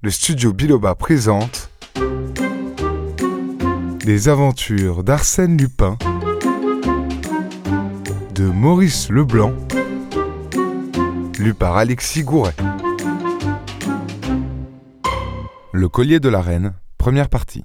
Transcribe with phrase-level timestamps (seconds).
[0.00, 1.70] le studio Biloba présente
[4.04, 5.98] Les aventures d'Arsène Lupin
[8.32, 9.52] de Maurice Leblanc,
[11.40, 12.54] lu par Alexis Gouret.
[15.72, 17.64] Le collier de la reine, première partie.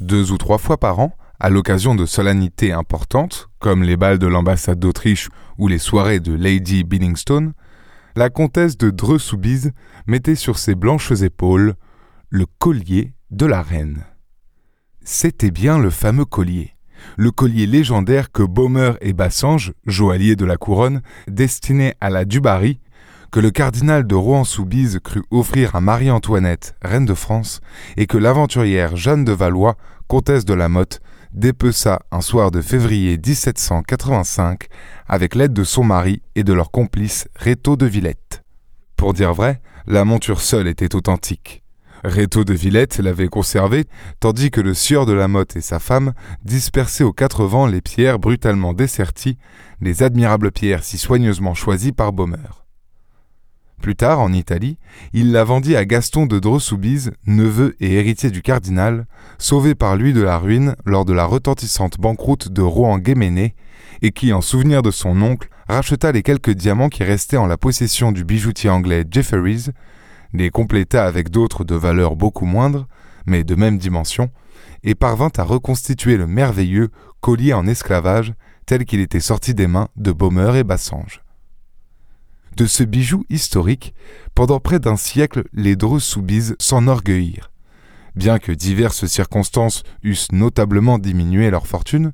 [0.00, 4.26] Deux ou trois fois par an, à l'occasion de solennités importantes, comme les bals de
[4.26, 7.54] l'ambassade d'Autriche ou les soirées de Lady Billingstone,
[8.16, 9.72] la comtesse de Dreux-Soubise
[10.06, 11.74] mettait sur ses blanches épaules
[12.28, 14.04] le collier de la reine.
[15.02, 16.76] C'était bien le fameux collier,
[17.16, 22.80] le collier légendaire que Baumer et Bassange, joailliers de la couronne, destinaient à la Dubarry,
[23.30, 27.60] que le cardinal de Rohan-Soubise crut offrir à Marie-Antoinette, reine de France,
[27.96, 31.00] et que l'aventurière Jeanne de Valois, comtesse de la Motte,
[31.32, 34.66] dépeça un soir de février 1785
[35.06, 38.42] avec l'aide de son mari et de leur complice Réto de Villette.
[38.96, 41.62] Pour dire vrai, la monture seule était authentique.
[42.04, 43.84] Réto de Villette l'avait conservée,
[44.18, 47.80] tandis que le sieur de la Motte et sa femme dispersaient aux quatre vents les
[47.80, 49.38] pierres brutalement desserties,
[49.80, 52.61] les admirables pierres si soigneusement choisies par Baumer.
[53.82, 54.78] Plus tard, en Italie,
[55.12, 59.06] il la vendit à Gaston de Dreux-Soubise, neveu et héritier du cardinal,
[59.38, 63.56] sauvé par lui de la ruine lors de la retentissante banqueroute de Rouen-Guéméné,
[64.00, 67.56] et qui, en souvenir de son oncle, racheta les quelques diamants qui restaient en la
[67.56, 69.70] possession du bijoutier anglais Jefferies,
[70.32, 72.86] les compléta avec d'autres de valeur beaucoup moindre,
[73.26, 74.30] mais de même dimension,
[74.84, 78.32] et parvint à reconstituer le merveilleux collier en esclavage
[78.64, 81.21] tel qu'il était sorti des mains de Baumer et Bassange.
[82.56, 83.94] De ce bijou historique,
[84.34, 87.50] pendant près d'un siècle, les Dreux-Soubise s'enorgueillirent.
[88.14, 92.12] Bien que diverses circonstances eussent notablement diminué leur fortune,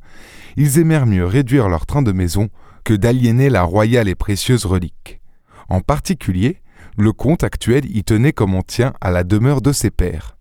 [0.57, 2.51] ils aimèrent mieux réduire leur train de maison
[2.85, 5.21] que d'aliéner la royale et précieuse relique.
[5.69, 6.63] En particulier,
[6.97, 10.37] le comte actuel y tenait comme on tient à la demeure de ses pères.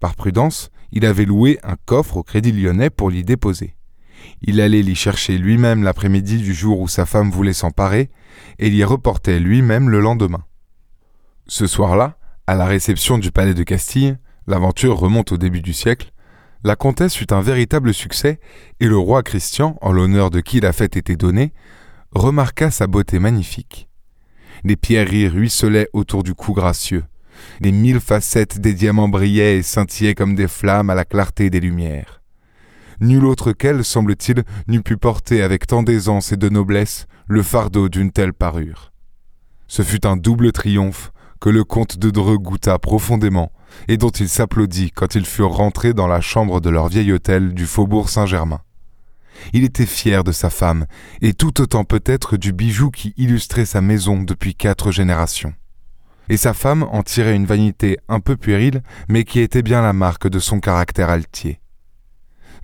[0.00, 3.74] Par prudence, il avait loué un coffre au Crédit lyonnais pour l'y déposer.
[4.42, 8.10] Il allait l'y chercher lui-même l'après-midi du jour où sa femme voulait s'emparer,
[8.58, 10.44] et l'y reportait lui-même le lendemain.
[11.46, 16.12] Ce soir-là, à la réception du palais de Castille, l'aventure remonte au début du siècle,
[16.62, 18.40] la comtesse eut un véritable succès,
[18.80, 21.52] et le roi Christian, en l'honneur de qui la fête était donnée,
[22.12, 23.88] remarqua sa beauté magnifique.
[24.62, 27.04] Les pierreries ruisselaient autour du cou gracieux,
[27.60, 31.60] les mille facettes des diamants brillaient et scintillaient comme des flammes à la clarté des
[31.60, 32.23] lumières.
[33.00, 37.88] Nul autre qu'elle, semble-t-il, n'eût pu porter avec tant d'aisance et de noblesse le fardeau
[37.88, 38.92] d'une telle parure.
[39.66, 43.52] Ce fut un double triomphe que le comte de Dreux goûta profondément,
[43.88, 47.54] et dont il s'applaudit quand ils furent rentrés dans la chambre de leur vieil hôtel
[47.54, 48.60] du faubourg Saint-Germain.
[49.52, 50.86] Il était fier de sa femme,
[51.20, 55.54] et tout autant peut-être du bijou qui illustrait sa maison depuis quatre générations.
[56.28, 59.92] Et sa femme en tirait une vanité un peu puérile, mais qui était bien la
[59.92, 61.60] marque de son caractère altier.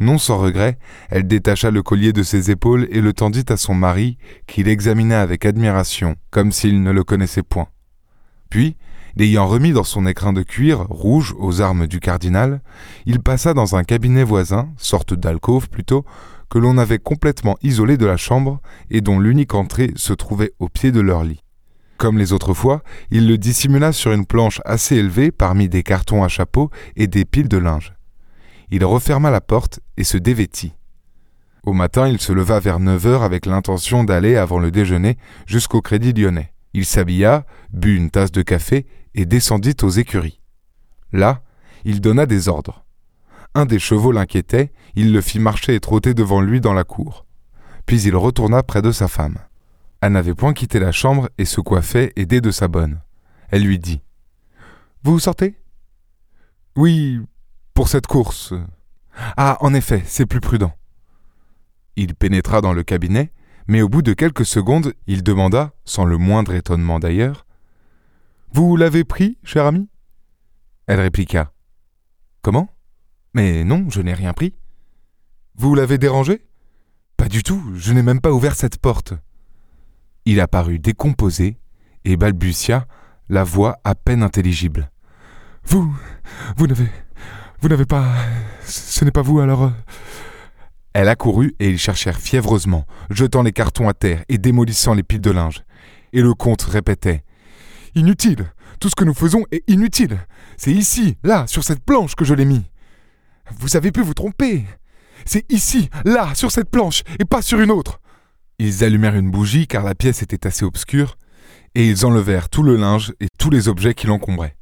[0.00, 0.78] Non sans regret,
[1.10, 4.16] elle détacha le collier de ses épaules et le tendit à son mari,
[4.46, 7.68] qui l'examina avec admiration, comme s'il ne le connaissait point.
[8.48, 8.76] Puis,
[9.14, 12.62] l'ayant remis dans son écrin de cuir, rouge aux armes du cardinal,
[13.04, 16.06] il passa dans un cabinet voisin, sorte d'alcôve plutôt,
[16.48, 18.60] que l'on avait complètement isolé de la chambre
[18.90, 21.44] et dont l'unique entrée se trouvait au pied de leur lit.
[21.98, 26.24] Comme les autres fois, il le dissimula sur une planche assez élevée parmi des cartons
[26.24, 27.92] à chapeau et des piles de linge
[28.70, 30.74] il referma la porte et se dévêtit.
[31.62, 35.82] Au matin, il se leva vers neuf heures avec l'intention d'aller, avant le déjeuner, jusqu'au
[35.82, 36.52] Crédit lyonnais.
[36.72, 40.40] Il s'habilla, but une tasse de café et descendit aux écuries.
[41.12, 41.42] Là,
[41.84, 42.84] il donna des ordres.
[43.54, 47.26] Un des chevaux l'inquiétait, il le fit marcher et trotter devant lui dans la cour.
[47.84, 49.38] Puis il retourna près de sa femme.
[50.00, 53.00] Elle n'avait point quitté la chambre et se coiffait, aidée de sa bonne.
[53.50, 54.00] Elle lui dit
[55.02, 55.56] Vous sortez?
[56.76, 57.20] Oui,
[57.88, 58.54] cette course.
[59.36, 60.72] Ah, en effet, c'est plus prudent.
[61.96, 63.32] Il pénétra dans le cabinet,
[63.66, 67.46] mais au bout de quelques secondes, il demanda, sans le moindre étonnement d'ailleurs
[68.52, 69.88] Vous l'avez pris, cher ami?
[70.86, 71.52] Elle répliqua
[72.42, 72.74] Comment?
[73.34, 74.54] Mais non, je n'ai rien pris.
[75.54, 76.46] Vous l'avez dérangé?
[77.16, 79.12] Pas du tout, je n'ai même pas ouvert cette porte.
[80.24, 81.58] Il apparut décomposé
[82.04, 82.86] et balbutia,
[83.28, 84.90] la voix à peine intelligible.
[85.64, 85.94] Vous.
[86.56, 86.88] Vous n'avez.
[87.60, 88.06] Vous n'avez pas.
[88.64, 89.64] Ce n'est pas vous alors.
[89.64, 89.70] Euh
[90.94, 95.20] Elle accourut et ils cherchèrent fiévreusement, jetant les cartons à terre et démolissant les piles
[95.20, 95.62] de linge.
[96.14, 97.22] Et le comte répétait
[97.94, 98.46] Inutile
[98.80, 100.18] Tout ce que nous faisons est inutile
[100.56, 102.64] C'est ici, là, sur cette planche que je l'ai mis
[103.58, 104.64] Vous avez pu vous tromper
[105.26, 108.00] C'est ici, là, sur cette planche, et pas sur une autre
[108.58, 111.18] Ils allumèrent une bougie car la pièce était assez obscure,
[111.74, 114.56] et ils enlevèrent tout le linge et tous les objets qui l'encombraient.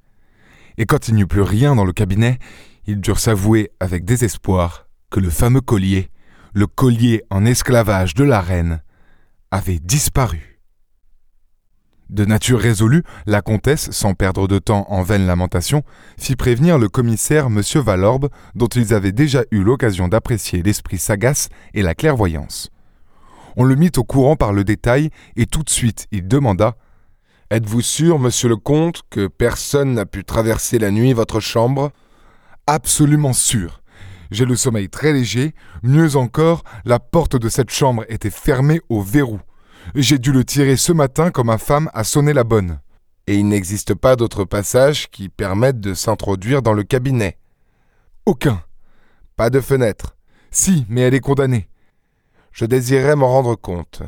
[0.78, 2.38] Et quand il n'y eut plus rien dans le cabinet,
[2.88, 6.10] ils durent s'avouer avec désespoir que le fameux collier,
[6.54, 8.82] le collier en esclavage de la reine,
[9.50, 10.58] avait disparu.
[12.08, 15.82] De nature résolue, la comtesse, sans perdre de temps en vaines lamentations,
[16.18, 17.60] fit prévenir le commissaire M.
[17.74, 22.70] Valorbe, dont ils avaient déjà eu l'occasion d'apprécier l'esprit sagace et la clairvoyance.
[23.56, 26.76] On le mit au courant par le détail, et tout de suite il demanda
[27.50, 31.92] Êtes-vous sûr, monsieur le comte, que personne n'a pu traverser la nuit votre chambre?
[32.70, 33.80] Absolument sûr.
[34.30, 39.00] J'ai le sommeil très léger, mieux encore, la porte de cette chambre était fermée au
[39.00, 39.40] verrou.
[39.94, 42.78] J'ai dû le tirer ce matin quand ma femme a sonné la bonne.
[43.26, 47.38] Et il n'existe pas d'autres passages qui permettent de s'introduire dans le cabinet.
[48.26, 48.62] Aucun.
[49.34, 50.14] Pas de fenêtre.
[50.50, 51.70] Si, mais elle est condamnée.
[52.52, 54.02] Je désirais m'en rendre compte.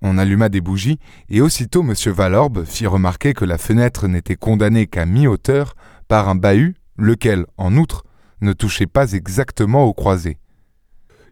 [0.00, 0.98] On alluma des bougies,
[1.28, 1.94] et aussitôt M.
[2.12, 5.76] Valorbe fit remarquer que la fenêtre n'était condamnée qu'à mi-hauteur
[6.08, 8.04] par un bahut, lequel, en outre,
[8.40, 10.38] ne touchait pas exactement aux croisées.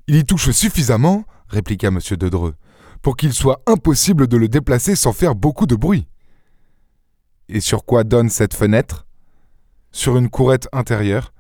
[0.07, 1.99] Il y touche suffisamment, répliqua M.
[2.19, 2.55] de Dreux,
[3.03, 6.07] pour qu'il soit impossible de le déplacer sans faire beaucoup de bruit.
[7.49, 9.07] Et sur quoi donne cette fenêtre?
[9.93, 11.33] Sur une courette intérieure.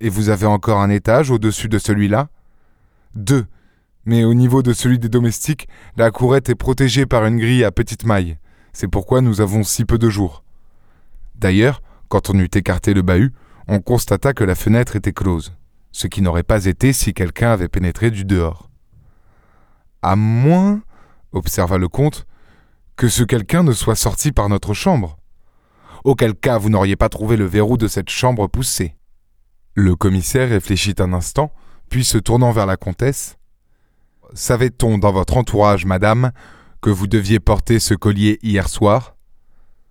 [0.00, 2.28] Et vous avez encore un étage au-dessus de celui-là?
[3.14, 3.46] Deux.
[4.06, 7.70] Mais au niveau de celui des domestiques, la courette est protégée par une grille à
[7.70, 8.38] petite maille.
[8.72, 10.42] C'est pourquoi nous avons si peu de jours.
[11.34, 13.32] D'ailleurs, quand on eut écarté le bahut,
[13.68, 15.54] on constata que la fenêtre était close,
[15.92, 18.68] ce qui n'aurait pas été si quelqu'un avait pénétré du dehors.
[20.02, 20.82] À moins,
[21.32, 22.26] observa le comte,
[22.96, 25.18] que ce quelqu'un ne soit sorti par notre chambre.
[26.02, 28.96] Auquel cas vous n'auriez pas trouvé le verrou de cette chambre poussé.
[29.74, 31.52] Le commissaire réfléchit un instant,
[31.90, 33.36] puis se tournant vers la comtesse.
[34.34, 36.32] Savait-on dans votre entourage, madame,
[36.80, 39.14] que vous deviez porter ce collier hier soir?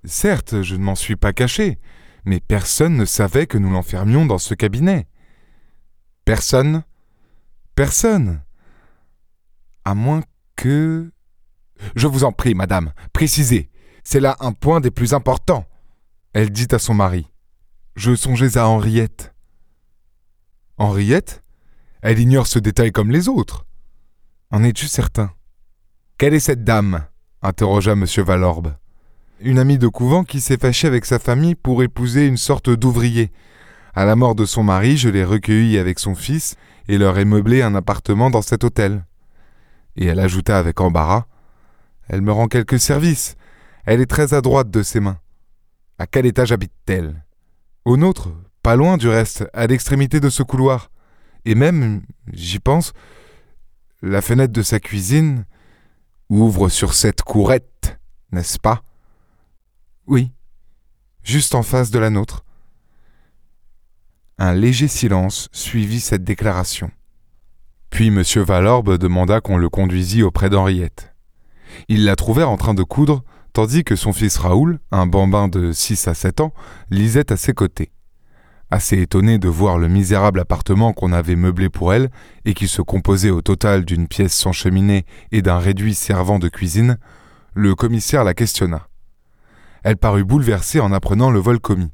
[0.03, 1.77] Certes, je ne m'en suis pas caché,
[2.25, 5.07] mais personne ne savait que nous l'enfermions dans ce cabinet.
[6.25, 6.83] Personne
[7.75, 8.41] Personne
[9.85, 10.21] À moins
[10.55, 11.11] que...
[11.95, 13.69] Je vous en prie, madame, précisez.
[14.03, 15.65] C'est là un point des plus importants.
[16.33, 17.31] Elle dit à son mari.
[17.95, 19.33] Je songeais à Henriette.
[20.77, 21.43] Henriette?
[22.01, 23.65] Elle ignore ce détail comme les autres.
[24.51, 25.31] En es-tu certain?
[26.17, 27.05] Quelle est cette dame?
[27.41, 28.05] interrogea M.
[28.17, 28.75] Valorbe
[29.41, 33.31] une amie de couvent qui s'est fâchée avec sa famille pour épouser une sorte d'ouvrier.
[33.95, 36.55] À la mort de son mari, je l'ai recueillie avec son fils
[36.87, 39.05] et leur ai meublé un appartement dans cet hôtel.
[39.95, 41.25] Et elle ajouta avec embarras
[42.07, 43.35] Elle me rend quelques services.
[43.85, 45.19] Elle est très adroite de ses mains.
[45.97, 47.23] À quel étage habite-t-elle?
[47.85, 48.29] Au nôtre,
[48.61, 50.91] pas loin du reste, à l'extrémité de ce couloir.
[51.45, 52.01] Et même,
[52.31, 52.93] j'y pense,
[54.01, 55.45] la fenêtre de sa cuisine
[56.29, 57.99] ouvre sur cette courette,
[58.31, 58.83] n'est-ce pas?
[60.09, 60.31] Oui,
[61.21, 62.43] juste en face de la nôtre.
[64.39, 66.89] Un léger silence suivit cette déclaration.
[67.91, 68.23] Puis M.
[68.37, 71.13] Valorbe demanda qu'on le conduisît auprès d'Henriette.
[71.89, 73.23] Ils la trouvèrent en train de coudre,
[73.53, 76.53] tandis que son fils Raoul, un bambin de six à sept ans,
[76.89, 77.91] lisait à ses côtés.
[78.71, 82.09] Assez étonné de voir le misérable appartement qu'on avait meublé pour elle,
[82.45, 86.49] et qui se composait au total d'une pièce sans cheminée et d'un réduit servant de
[86.49, 86.97] cuisine,
[87.53, 88.89] le commissaire la questionna.
[89.83, 91.91] Elle parut bouleversée en apprenant le vol commis.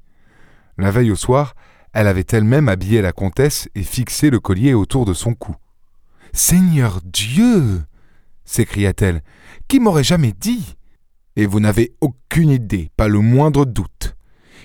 [0.78, 1.54] La veille au soir,
[1.94, 5.56] elle avait elle-même habillé la comtesse et fixé le collier autour de son cou.
[6.34, 7.84] Seigneur Dieu
[8.44, 9.22] s'écria-t-elle.
[9.68, 10.76] Qui m'aurait jamais dit?
[11.36, 14.16] Et vous n'avez aucune idée, pas le moindre doute.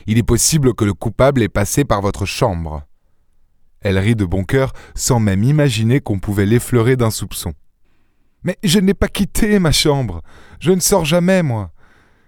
[0.06, 2.82] Il est possible que le coupable ait passé par votre chambre.
[3.80, 7.54] Elle rit de bon cœur, sans même imaginer qu'on pouvait l'effleurer d'un soupçon.
[8.42, 10.22] Mais je n'ai pas quitté ma chambre.
[10.58, 11.72] Je ne sors jamais, moi.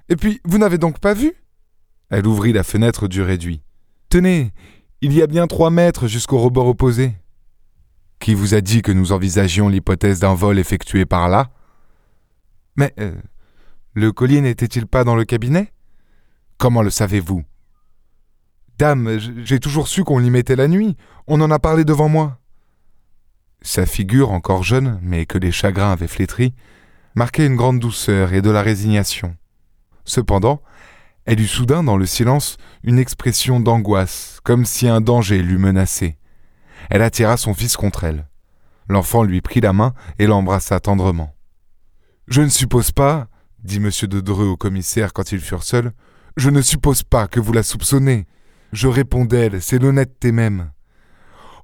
[0.09, 1.33] Et puis, vous n'avez donc pas vu?
[2.11, 3.63] Elle ouvrit la fenêtre du réduit.
[4.09, 4.53] Tenez,
[5.01, 7.15] il y a bien trois mètres jusqu'au rebord opposé.
[8.19, 11.51] Qui vous a dit que nous envisagions l'hypothèse d'un vol effectué par là?
[12.77, 13.15] Mais euh,
[13.95, 15.73] le collier n'était-il pas dans le cabinet?
[16.59, 17.43] Comment le savez-vous?
[18.79, 20.97] Dame, j'ai toujours su qu'on l'y mettait la nuit.
[21.27, 22.39] On en a parlé devant moi.
[23.61, 26.55] Sa figure, encore jeune, mais que les chagrins avaient flétrie,
[27.15, 29.37] marquait une grande douceur et de la résignation.
[30.05, 30.63] Cependant,
[31.25, 36.19] elle eut soudain dans le silence une expression d'angoisse, comme si un danger l'eût menacée.
[36.91, 38.29] Elle attira son fils contre elle.
[38.89, 41.35] L'enfant lui prit la main et l'embrassa tendrement.
[42.27, 43.29] Je ne suppose pas,
[43.63, 43.91] dit M.
[44.09, 45.93] de Dreux au commissaire quand ils furent seuls,
[46.37, 48.27] je ne suppose pas que vous la soupçonnez.
[48.73, 50.73] Je réponds d'elle, c'est l'honnêteté même.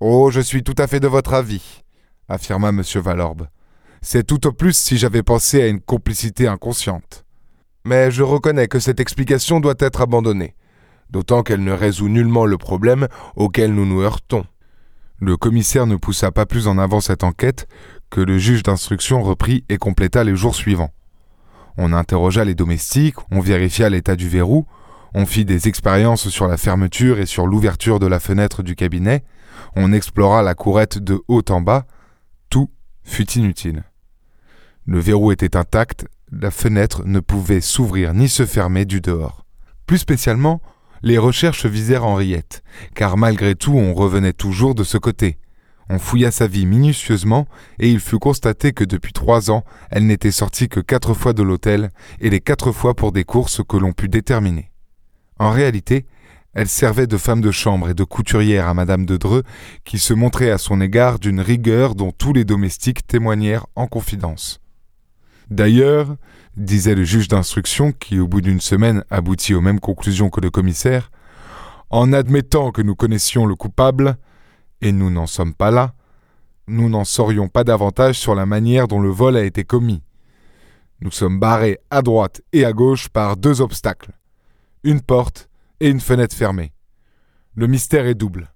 [0.00, 1.82] Oh, je suis tout à fait de votre avis,
[2.28, 2.82] affirma M.
[2.96, 3.48] Valorbe.
[4.02, 7.24] C'est tout au plus si j'avais pensé à une complicité inconsciente.
[7.88, 10.54] Mais je reconnais que cette explication doit être abandonnée.
[11.08, 14.44] d'autant qu'elle ne résout nullement le problème auquel nous nous heurtons.
[15.20, 17.66] Le commissaire ne poussa pas plus en avant cette enquête
[18.10, 20.92] que le juge d'instruction reprit et compléta les jours suivants.
[21.78, 24.66] On interrogea les domestiques, on vérifia l'état du verrou,
[25.14, 29.24] on fit des expériences sur la fermeture et sur l'ouverture de la fenêtre du cabinet,
[29.76, 31.86] on explora la courette de haut en bas,
[32.50, 32.70] tout
[33.02, 33.84] fut inutile.
[34.84, 39.44] Le verrou était intact, la fenêtre ne pouvait s'ouvrir ni se fermer du dehors.
[39.86, 40.60] Plus spécialement,
[41.02, 42.62] les recherches visèrent Henriette,
[42.94, 45.38] car malgré tout on revenait toujours de ce côté.
[45.90, 47.46] On fouilla sa vie minutieusement,
[47.78, 51.42] et il fut constaté que depuis trois ans, elle n'était sortie que quatre fois de
[51.42, 54.70] l'hôtel, et les quatre fois pour des courses que l'on put déterminer.
[55.38, 56.04] En réalité,
[56.52, 59.44] elle servait de femme de chambre et de couturière à madame de Dreux,
[59.84, 64.60] qui se montrait à son égard d'une rigueur dont tous les domestiques témoignèrent en confidence.
[65.50, 66.16] D'ailleurs,
[66.56, 70.50] disait le juge d'instruction, qui au bout d'une semaine aboutit aux mêmes conclusions que le
[70.50, 71.10] commissaire,
[71.90, 74.16] en admettant que nous connaissions le coupable,
[74.82, 75.94] et nous n'en sommes pas là,
[76.66, 80.02] nous n'en saurions pas davantage sur la manière dont le vol a été commis.
[81.00, 84.10] Nous sommes barrés à droite et à gauche par deux obstacles,
[84.84, 85.48] une porte
[85.80, 86.72] et une fenêtre fermée.
[87.54, 88.52] Le mystère est double.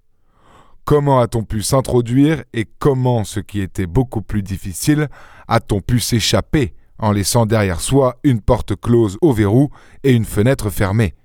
[0.85, 5.07] Comment a-t-on pu s'introduire et comment, ce qui était beaucoup plus difficile,
[5.47, 9.69] a-t-on pu s'échapper en laissant derrière soi une porte close au verrou
[10.03, 11.15] et une fenêtre fermée.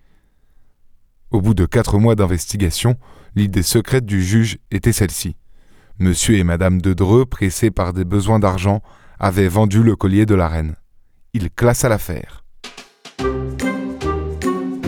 [1.30, 2.96] Au bout de quatre mois d'investigation,
[3.34, 5.36] l'idée secrète du juge était celle-ci.
[5.98, 8.82] Monsieur et Madame de Dreux, pressés par des besoins d'argent,
[9.18, 10.76] avaient vendu le collier de la reine.
[11.34, 12.44] Il classa l'affaire.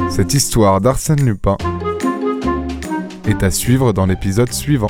[0.09, 1.57] Cette histoire d'Arsène Lupin
[3.27, 4.89] est à suivre dans l'épisode suivant.